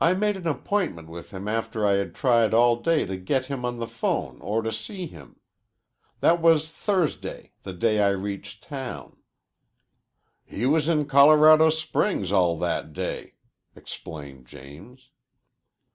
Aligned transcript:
"I 0.00 0.14
made 0.14 0.38
an 0.38 0.46
appointment 0.46 1.10
with 1.10 1.30
him 1.30 1.48
after 1.48 1.84
I 1.84 1.96
had 1.96 2.14
tried 2.14 2.54
all 2.54 2.76
day 2.76 3.04
to 3.04 3.18
get 3.18 3.44
him 3.44 3.62
on 3.66 3.76
the 3.78 3.86
'phone 3.86 4.40
or 4.40 4.62
to 4.62 4.72
see 4.72 5.06
him. 5.06 5.38
That 6.20 6.40
was 6.40 6.70
Thursday, 6.70 7.52
the 7.62 7.74
day 7.74 8.00
I 8.02 8.08
reached 8.08 8.62
town." 8.62 9.18
"He 10.46 10.64
was 10.64 10.88
in 10.88 11.04
Colorado 11.04 11.68
Springs 11.68 12.32
all 12.32 12.58
that 12.60 12.94
day," 12.94 13.34
explained 13.76 14.46
James. 14.46 15.10